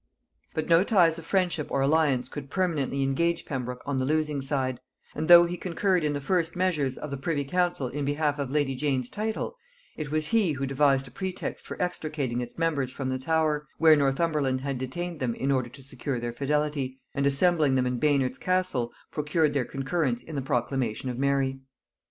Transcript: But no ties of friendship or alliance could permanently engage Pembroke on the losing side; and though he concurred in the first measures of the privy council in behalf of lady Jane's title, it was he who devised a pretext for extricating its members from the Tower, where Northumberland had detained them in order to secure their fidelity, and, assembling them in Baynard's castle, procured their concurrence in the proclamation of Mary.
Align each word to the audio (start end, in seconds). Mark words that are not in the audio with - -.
But 0.55 0.67
no 0.67 0.83
ties 0.83 1.19
of 1.19 1.27
friendship 1.27 1.67
or 1.69 1.81
alliance 1.81 2.27
could 2.27 2.49
permanently 2.49 3.03
engage 3.03 3.45
Pembroke 3.45 3.83
on 3.85 3.97
the 3.97 4.03
losing 4.03 4.41
side; 4.41 4.79
and 5.13 5.27
though 5.27 5.45
he 5.45 5.57
concurred 5.57 6.03
in 6.03 6.13
the 6.13 6.19
first 6.19 6.55
measures 6.55 6.97
of 6.97 7.11
the 7.11 7.17
privy 7.17 7.45
council 7.45 7.87
in 7.87 8.03
behalf 8.03 8.39
of 8.39 8.49
lady 8.49 8.73
Jane's 8.73 9.11
title, 9.11 9.55
it 9.95 10.09
was 10.09 10.29
he 10.29 10.53
who 10.53 10.65
devised 10.65 11.07
a 11.07 11.11
pretext 11.11 11.67
for 11.67 11.79
extricating 11.79 12.41
its 12.41 12.57
members 12.57 12.89
from 12.89 13.09
the 13.09 13.19
Tower, 13.19 13.67
where 13.77 13.95
Northumberland 13.95 14.61
had 14.61 14.79
detained 14.79 15.19
them 15.19 15.35
in 15.35 15.51
order 15.51 15.69
to 15.69 15.83
secure 15.83 16.19
their 16.19 16.33
fidelity, 16.33 16.97
and, 17.13 17.27
assembling 17.27 17.75
them 17.75 17.85
in 17.85 17.99
Baynard's 17.99 18.39
castle, 18.39 18.91
procured 19.11 19.53
their 19.53 19.65
concurrence 19.65 20.23
in 20.23 20.33
the 20.35 20.41
proclamation 20.41 21.09
of 21.11 21.19
Mary. 21.19 21.59